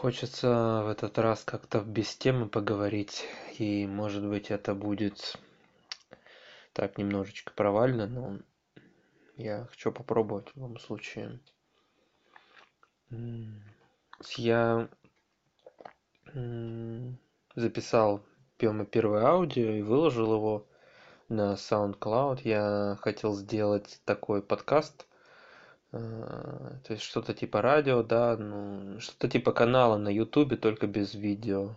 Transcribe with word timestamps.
хочется 0.00 0.82
в 0.82 0.88
этот 0.88 1.18
раз 1.18 1.44
как-то 1.44 1.80
без 1.80 2.16
темы 2.16 2.48
поговорить 2.48 3.28
и 3.58 3.86
может 3.86 4.26
быть 4.26 4.50
это 4.50 4.74
будет 4.74 5.38
так 6.72 6.96
немножечко 6.96 7.52
провально 7.52 8.06
но 8.06 8.38
я 9.36 9.66
хочу 9.66 9.92
попробовать 9.92 10.48
в 10.48 10.56
любом 10.56 10.78
случае 10.78 11.38
я 14.38 14.88
записал 17.54 18.24
первое 18.56 19.26
аудио 19.26 19.70
и 19.70 19.82
выложил 19.82 20.32
его 20.32 20.66
на 21.28 21.54
SoundCloud. 21.54 22.40
Я 22.44 22.96
хотел 23.02 23.34
сделать 23.34 24.00
такой 24.06 24.42
подкаст, 24.42 25.06
то 25.92 26.80
есть 26.88 27.02
что-то 27.02 27.34
типа 27.34 27.62
радио, 27.62 28.02
да, 28.02 28.36
ну, 28.36 29.00
что-то 29.00 29.28
типа 29.28 29.52
канала 29.52 29.96
на 29.96 30.08
ютубе, 30.08 30.56
только 30.56 30.86
без 30.86 31.14
видео. 31.14 31.76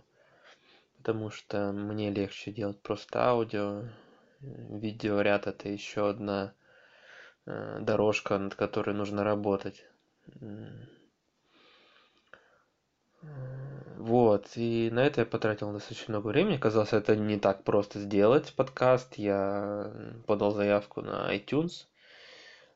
Потому 0.98 1.30
что 1.30 1.72
мне 1.72 2.10
легче 2.10 2.52
делать 2.52 2.80
просто 2.80 3.24
аудио. 3.24 3.82
Видеоряд 4.40 5.46
это 5.46 5.68
еще 5.68 6.08
одна 6.08 6.54
э, 7.46 7.78
дорожка, 7.80 8.38
над 8.38 8.54
которой 8.54 8.94
нужно 8.94 9.24
работать. 9.24 9.84
Вот, 13.96 14.48
и 14.56 14.90
на 14.92 15.04
это 15.06 15.22
я 15.22 15.26
потратил 15.26 15.72
достаточно 15.72 16.12
много 16.12 16.28
времени. 16.28 16.58
Казалось, 16.58 16.92
это 16.92 17.16
не 17.16 17.38
так 17.38 17.64
просто 17.64 17.98
сделать 17.98 18.54
подкаст. 18.54 19.14
Я 19.16 19.92
подал 20.26 20.52
заявку 20.52 21.00
на 21.00 21.34
iTunes. 21.34 21.86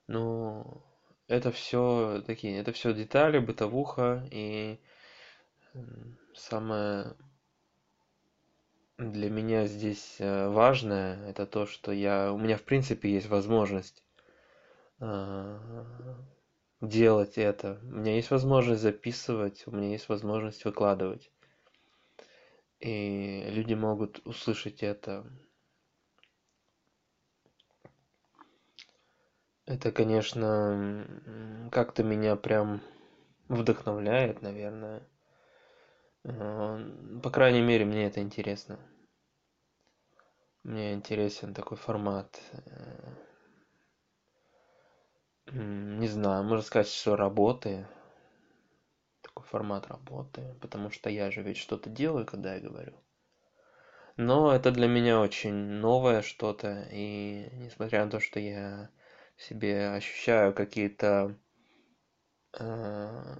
Но 0.06 0.82
это 1.28 1.52
все 1.52 2.22
такие, 2.26 2.58
это 2.58 2.72
все 2.72 2.92
детали, 2.92 3.38
бытовуха. 3.38 4.26
И 4.30 4.78
самое 6.34 7.14
для 8.96 9.30
меня 9.30 9.66
здесь 9.66 10.16
э, 10.18 10.48
важное, 10.48 11.24
это 11.28 11.46
то, 11.46 11.66
что 11.66 11.92
я, 11.92 12.32
у 12.32 12.38
меня 12.38 12.56
в 12.56 12.62
принципе 12.62 13.12
есть 13.12 13.28
возможность 13.28 14.02
а, 14.98 15.60
делать 16.80 17.38
это. 17.38 17.78
У 17.82 17.96
меня 17.98 18.16
есть 18.16 18.30
возможность 18.30 18.82
записывать, 18.82 19.62
у 19.66 19.70
меня 19.70 19.90
есть 19.90 20.08
возможность 20.08 20.64
выкладывать. 20.64 21.30
И 22.80 23.44
люди 23.50 23.74
могут 23.74 24.20
услышать 24.26 24.82
это. 24.82 25.24
Это, 29.68 29.92
конечно, 29.92 31.06
как-то 31.70 32.02
меня 32.02 32.36
прям 32.36 32.80
вдохновляет, 33.48 34.40
наверное. 34.40 35.06
По 36.22 37.30
крайней 37.30 37.60
мере, 37.60 37.84
мне 37.84 38.06
это 38.06 38.20
интересно. 38.22 38.78
Мне 40.62 40.94
интересен 40.94 41.52
такой 41.52 41.76
формат 41.76 42.40
э, 42.52 43.10
не 45.52 46.08
знаю, 46.08 46.44
можно 46.44 46.62
сказать, 46.62 46.88
что 46.88 47.14
работы. 47.14 47.86
Такой 49.20 49.44
формат 49.44 49.86
работы. 49.88 50.56
Потому 50.62 50.90
что 50.90 51.10
я 51.10 51.30
же 51.30 51.42
ведь 51.42 51.58
что-то 51.58 51.90
делаю, 51.90 52.24
когда 52.24 52.54
я 52.54 52.60
говорю. 52.60 52.94
Но 54.16 54.50
это 54.50 54.70
для 54.70 54.88
меня 54.88 55.20
очень 55.20 55.52
новое 55.52 56.22
что-то. 56.22 56.88
И 56.90 57.50
несмотря 57.52 58.06
на 58.06 58.10
то, 58.10 58.18
что 58.18 58.40
я 58.40 58.88
себе 59.38 59.90
ощущаю 59.90 60.52
какие-то... 60.52 61.34
Э, 62.58 63.36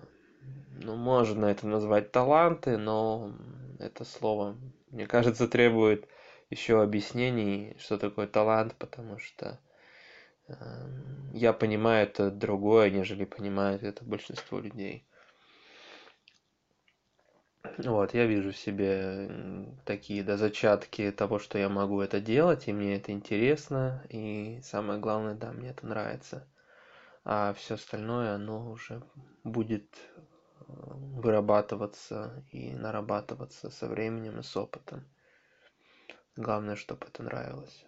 ну, 0.80 0.96
можно 0.96 1.46
это 1.46 1.66
назвать 1.66 2.12
таланты, 2.12 2.78
но 2.78 3.34
это 3.78 4.05
слово, 4.05 4.56
мне 4.90 5.06
кажется, 5.06 5.48
требует 5.48 6.08
еще 6.50 6.83
объяснений, 6.83 7.77
что 7.78 7.98
такое 7.98 8.27
талант, 8.27 8.74
потому 8.78 9.18
что 9.18 9.61
Эм, 10.48 11.30
я 11.34 11.52
понимаю 11.52 12.06
это 12.06 12.30
другое, 12.30 12.90
нежели 12.90 13.24
понимает 13.24 13.83
это 13.83 14.02
большинство 14.05 14.58
людей. 14.58 15.05
Вот, 17.79 18.14
я 18.14 18.27
вижу 18.27 18.52
в 18.52 18.56
себе 18.56 19.30
такие, 19.84 20.23
да, 20.23 20.36
зачатки 20.36 21.11
того, 21.11 21.39
что 21.39 21.58
я 21.58 21.68
могу 21.68 22.01
это 22.01 22.20
делать, 22.20 22.68
и 22.68 22.73
мне 22.73 22.96
это 22.96 23.12
интересно, 23.12 24.02
и 24.08 24.61
самое 24.62 24.98
главное, 24.98 25.34
да, 25.34 25.52
мне 25.52 25.70
это 25.70 25.86
нравится. 25.86 26.46
А 27.24 27.52
все 27.52 27.74
остальное, 27.74 28.34
оно 28.34 28.70
уже 28.70 29.02
будет 29.45 29.86
э, 30.17 30.23
вырабатываться 30.67 32.45
и 32.52 32.70
нарабатываться 32.70 33.70
со 33.70 33.86
временем 33.86 34.40
и 34.40 34.42
с 34.42 34.56
опытом. 34.56 35.05
Главное, 36.36 36.77
чтобы 36.77 37.06
это 37.06 37.23
нравилось. 37.23 37.87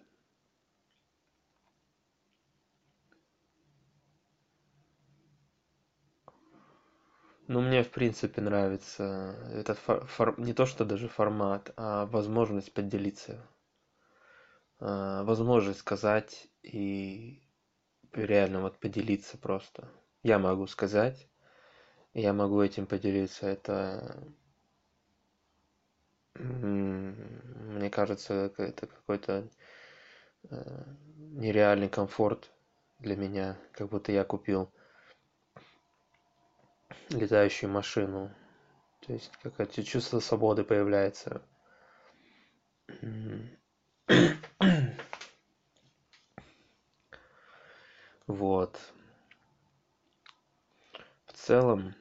Ну, 7.51 7.59
мне, 7.61 7.83
в 7.83 7.91
принципе, 7.91 8.39
нравится 8.41 9.35
этот 9.53 9.77
фор 9.77 10.05
фор 10.07 10.39
не 10.39 10.53
то, 10.53 10.65
что 10.65 10.85
даже 10.85 11.09
формат, 11.09 11.73
а 11.75 12.05
возможность 12.05 12.73
поделиться. 12.73 13.45
А, 14.79 15.23
возможность 15.23 15.79
сказать 15.79 16.47
и 16.63 17.41
реально 18.13 18.61
вот 18.61 18.79
поделиться 18.79 19.37
просто. 19.37 19.89
Я 20.23 20.39
могу 20.39 20.67
сказать, 20.67 21.27
я 22.13 22.33
могу 22.33 22.61
этим 22.61 22.87
поделиться. 22.87 23.47
Это, 23.47 24.23
мне 26.35 27.89
кажется, 27.89 28.51
это 28.57 28.87
какой-то 28.87 29.47
э, 30.49 30.83
нереальный 31.17 31.89
комфорт 31.89 32.51
для 32.99 33.15
меня, 33.15 33.57
как 33.73 33.89
будто 33.89 34.11
я 34.11 34.23
купил 34.23 34.71
летающую 37.09 37.69
машину. 37.69 38.31
То 39.01 39.13
есть 39.13 39.31
какое-то 39.41 39.83
чувство 39.83 40.19
свободы 40.19 40.63
появляется. 40.63 41.41
Вот. 48.27 48.79
В 51.25 51.33
целом, 51.33 51.95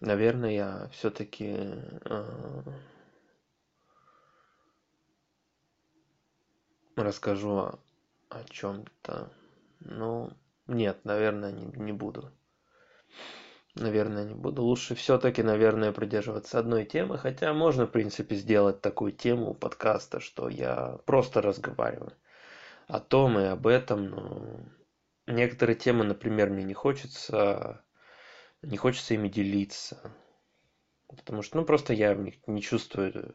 наверное, 0.00 0.50
я 0.50 0.88
все-таки 0.92 1.54
э, 2.04 2.62
расскажу 6.96 7.50
о, 7.56 7.78
о 8.28 8.44
чем-то. 8.44 9.32
Ну, 9.80 10.30
нет, 10.70 11.04
наверное, 11.04 11.52
не, 11.52 11.66
не 11.66 11.92
буду. 11.92 12.32
Наверное 13.74 14.24
не 14.24 14.34
буду. 14.34 14.62
Лучше 14.62 14.94
все-таки 14.94 15.42
наверное 15.42 15.92
придерживаться 15.92 16.58
одной 16.58 16.84
темы. 16.84 17.18
Хотя 17.18 17.52
можно 17.52 17.86
в 17.86 17.90
принципе 17.90 18.34
сделать 18.34 18.80
такую 18.80 19.12
тему 19.12 19.54
подкаста 19.54 20.20
что 20.20 20.48
я 20.48 20.98
просто 21.06 21.40
разговариваю 21.40 22.12
о 22.88 22.98
том 23.00 23.38
и 23.38 23.44
об 23.44 23.66
этом 23.66 24.06
но 24.06 24.60
некоторые 25.26 25.76
темы 25.76 26.04
например 26.04 26.50
мне 26.50 26.64
не 26.64 26.74
хочется 26.74 27.84
не 28.62 28.76
хочется 28.76 29.14
ими 29.14 29.28
делиться. 29.28 29.98
Потому 31.08 31.42
что 31.42 31.56
ну 31.58 31.64
просто 31.64 31.92
я 31.92 32.14
не 32.46 32.62
чувствую 32.62 33.34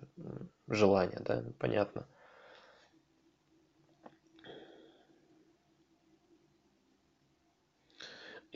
желания 0.67 1.21
да 1.21 1.43
понятно 1.59 2.07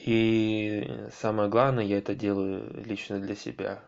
И 0.09 0.89
самое 1.11 1.49
главное, 1.49 1.83
я 1.83 1.99
это 1.99 2.15
делаю 2.15 2.83
лично 2.83 3.19
для 3.19 3.35
себя. 3.35 3.83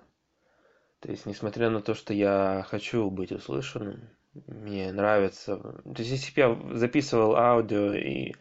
То 1.00 1.10
есть, 1.10 1.26
несмотря 1.26 1.72
на 1.72 1.82
то, 1.82 1.96
что 1.96 2.14
я 2.14 2.64
хочу 2.70 3.10
быть 3.10 3.32
услышанным, 3.32 4.08
мне 4.46 4.94
нравится... 4.94 5.58
То 5.58 5.96
есть, 5.98 6.12
если 6.12 6.32
бы 6.32 6.42
я 6.42 6.78
записывал 6.78 7.36
аудио 7.36 7.94
и 7.94 8.34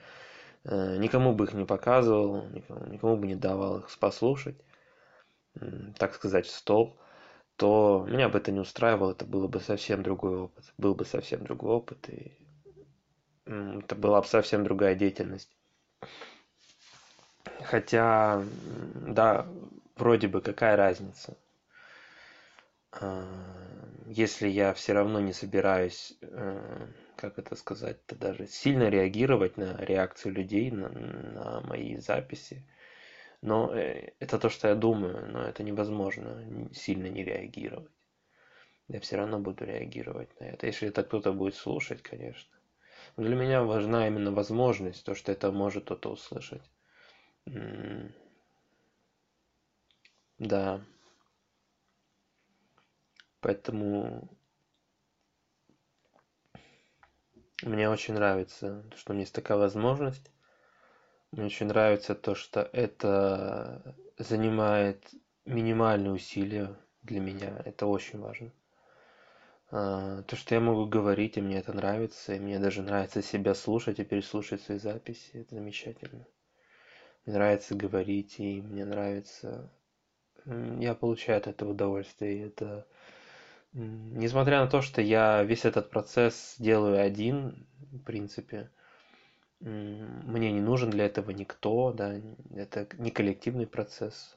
э, 0.64 0.96
никому 0.98 1.32
бы 1.32 1.44
их 1.44 1.54
не 1.54 1.64
показывал, 1.64 2.46
никому, 2.50 2.84
никому 2.84 3.16
бы 3.16 3.26
не 3.26 3.34
давал 3.34 3.78
их 3.78 3.98
послушать, 3.98 4.56
так 5.96 6.14
сказать, 6.14 6.44
в 6.44 6.50
стол, 6.50 6.98
то 7.56 8.06
меня 8.06 8.28
бы 8.28 8.36
это 8.36 8.52
не 8.52 8.60
устраивало, 8.60 9.12
это 9.12 9.24
было 9.24 9.48
бы 9.48 9.58
совсем 9.58 10.02
другой 10.02 10.36
опыт. 10.36 10.66
Был 10.76 10.94
бы 10.94 11.06
совсем 11.06 11.44
другой 11.44 11.76
опыт, 11.76 12.10
и 12.10 12.36
это 13.46 13.94
была 13.94 14.20
бы 14.20 14.26
совсем 14.26 14.64
другая 14.64 14.94
деятельность 14.94 15.56
хотя 17.64 18.42
да 18.94 19.46
вроде 19.96 20.28
бы 20.28 20.40
какая 20.40 20.76
разница 20.76 21.36
а, 22.92 23.24
если 24.06 24.48
я 24.48 24.72
все 24.74 24.92
равно 24.92 25.20
не 25.20 25.32
собираюсь 25.32 26.16
э, 26.22 26.86
как 27.16 27.38
это 27.38 27.56
сказать-то 27.56 28.16
даже 28.16 28.46
сильно 28.46 28.88
реагировать 28.88 29.56
на 29.56 29.76
реакцию 29.76 30.34
людей 30.34 30.70
на, 30.70 30.88
на 30.88 31.60
мои 31.60 31.96
записи 31.98 32.64
Но 33.42 33.74
э, 33.74 34.12
это 34.20 34.38
то, 34.38 34.48
что 34.50 34.68
я 34.68 34.74
думаю, 34.74 35.30
но 35.32 35.42
это 35.44 35.62
невозможно 35.62 36.68
сильно 36.72 37.06
не 37.08 37.24
реагировать. 37.24 37.92
Я 38.88 39.00
все 39.00 39.16
равно 39.16 39.38
буду 39.38 39.64
реагировать 39.64 40.38
на 40.40 40.44
это. 40.46 40.66
Если 40.66 40.88
это 40.88 41.02
кто-то 41.04 41.32
будет 41.32 41.54
слушать, 41.54 42.02
конечно. 42.02 42.50
Но 43.16 43.24
для 43.24 43.36
меня 43.36 43.62
важна 43.62 44.06
именно 44.08 44.32
возможность, 44.32 45.04
то, 45.04 45.14
что 45.14 45.32
это 45.32 45.52
может 45.52 45.84
кто-то 45.84 46.10
услышать. 46.10 46.62
Да. 50.38 50.80
Поэтому 53.40 54.28
мне 57.62 57.88
очень 57.88 58.12
нравится, 58.14 58.84
что 58.96 59.12
у 59.12 59.14
меня 59.14 59.22
есть 59.22 59.34
такая 59.34 59.56
возможность. 59.56 60.30
Мне 61.32 61.46
очень 61.46 61.66
нравится 61.66 62.14
то, 62.14 62.34
что 62.36 62.60
это 62.72 63.96
занимает 64.18 65.12
минимальные 65.44 66.12
усилия 66.12 66.76
для 67.02 67.18
меня. 67.20 67.60
Это 67.64 67.86
очень 67.86 68.20
важно. 68.20 68.52
А, 69.72 70.22
то, 70.22 70.36
что 70.36 70.54
я 70.54 70.60
могу 70.60 70.86
говорить, 70.86 71.36
и 71.36 71.40
мне 71.40 71.58
это 71.58 71.72
нравится, 71.72 72.34
и 72.34 72.38
мне 72.38 72.58
даже 72.60 72.82
нравится 72.82 73.20
себя 73.22 73.54
слушать 73.54 73.98
и 73.98 74.04
переслушать 74.04 74.62
свои 74.62 74.78
записи. 74.78 75.30
Это 75.32 75.54
замечательно. 75.56 76.24
Мне 77.24 77.34
нравится 77.36 77.74
говорить, 77.74 78.38
и 78.38 78.62
мне 78.62 78.84
нравится... 78.84 79.70
Я 80.46 80.94
получаю 80.94 81.38
от 81.38 81.46
этого 81.46 81.70
удовольствие, 81.70 82.36
и 82.36 82.46
это... 82.46 82.86
Несмотря 83.72 84.60
на 84.60 84.66
то, 84.70 84.82
что 84.82 85.00
я 85.00 85.42
весь 85.44 85.64
этот 85.64 85.90
процесс 85.90 86.56
делаю 86.58 87.00
один, 87.00 87.66
в 87.92 88.00
принципе, 88.00 88.68
мне 89.60 90.50
не 90.50 90.60
нужен 90.60 90.90
для 90.90 91.06
этого 91.06 91.30
никто, 91.30 91.92
да, 91.92 92.14
это 92.54 92.88
не 92.98 93.10
коллективный 93.10 93.66
процесс. 93.66 94.36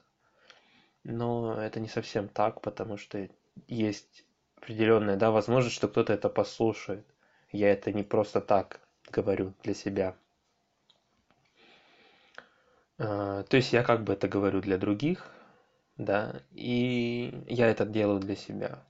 Но 1.02 1.60
это 1.60 1.80
не 1.80 1.88
совсем 1.88 2.28
так, 2.28 2.60
потому 2.60 2.96
что 2.96 3.28
есть 3.66 4.24
определенная, 4.56 5.16
да, 5.16 5.30
возможность, 5.30 5.76
что 5.76 5.88
кто-то 5.88 6.12
это 6.12 6.28
послушает. 6.28 7.06
Я 7.50 7.72
это 7.72 7.92
не 7.92 8.02
просто 8.02 8.40
так 8.40 8.80
говорю 9.10 9.52
для 9.62 9.74
себя. 9.74 10.14
А, 12.98 13.42
то 13.44 13.56
есть 13.56 13.72
я 13.72 13.82
как 13.82 14.04
бы 14.04 14.12
это 14.12 14.28
говорю 14.28 14.60
для 14.60 14.78
других, 14.78 15.30
да, 15.96 16.42
и 16.52 17.44
я 17.48 17.68
это 17.68 17.84
делаю 17.84 18.20
для 18.20 18.36
себя. 18.36 18.84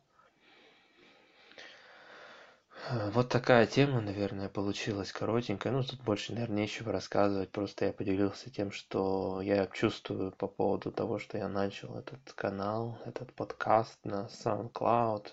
Вот 3.13 3.31
такая 3.31 3.67
тема, 3.67 4.03
наверное, 4.03 4.51
получилась 4.51 5.11
коротенькая. 5.11 5.73
Ну, 5.73 5.83
тут 5.83 6.03
больше, 6.03 6.35
наверное, 6.35 6.63
нечего 6.65 6.93
рассказывать. 6.93 7.51
Просто 7.51 7.87
я 7.87 7.93
поделился 7.95 8.51
тем, 8.51 8.71
что 8.73 9.41
я 9.41 9.67
чувствую 9.69 10.33
по 10.33 10.47
поводу 10.47 10.93
того, 10.93 11.19
что 11.19 11.39
я 11.39 11.49
начал 11.49 11.97
этот 11.97 12.21
канал, 12.35 12.99
этот 13.07 13.33
подкаст 13.33 13.99
на 14.05 14.29
SoundCloud. 14.45 15.29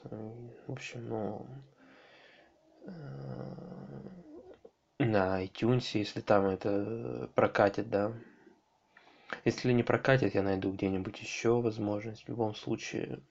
В 0.67 0.71
общем, 0.71 1.09
ну, 1.09 1.47
э, 2.85 2.91
на 5.00 5.44
iTunes, 5.44 5.89
если 5.94 6.21
там 6.21 6.45
это 6.45 7.29
прокатит, 7.35 7.89
да. 7.89 8.13
Если 9.45 9.72
не 9.72 9.83
прокатит, 9.83 10.36
я 10.36 10.44
найду 10.44 10.72
где-нибудь 10.72 11.19
еще 11.19 11.62
возможность. 11.62 12.24
В 12.25 12.30
любом 12.30 12.56
случае, 12.56 13.22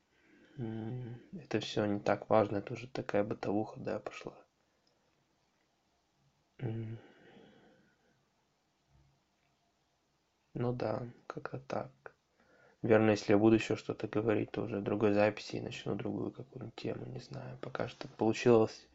это 0.57 1.61
все 1.61 1.85
не 1.87 2.01
так 2.01 2.29
важно, 2.29 2.59
это 2.59 2.75
уже 2.75 2.89
такая 2.89 3.25
бытовуха, 3.25 3.79
да, 3.81 3.99
пошла. 3.99 4.35
Ну 10.55 10.73
да, 10.73 11.07
как-то 11.27 11.59
так. 11.61 11.91
Верно, 12.83 13.11
если 13.11 13.33
я 13.33 13.39
буду 13.39 13.57
еще 13.57 13.77
что-то 13.77 14.09
говорить, 14.09 14.53
то 14.53 14.63
уже 14.63 14.79
в 14.79 14.83
другой 14.83 15.13
записи 15.13 15.57
и 15.57 15.61
начну 15.61 15.95
другую 15.95 16.33
какую-нибудь 16.33 16.75
тему, 16.77 17.05
не 17.07 17.21
знаю. 17.21 17.59
Пока 17.61 17.89
что 17.89 18.09
получилось 18.09 18.87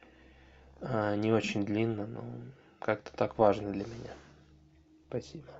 а, 0.81 1.15
не 1.15 1.31
очень 1.31 1.63
длинно, 1.63 2.07
но 2.07 2.23
как-то 2.79 3.15
так 3.15 3.37
важно 3.37 3.71
для 3.71 3.85
меня. 3.85 4.13
Спасибо. 5.07 5.53